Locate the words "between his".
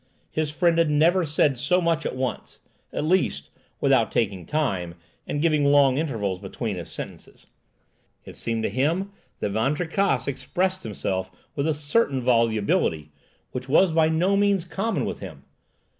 6.39-6.89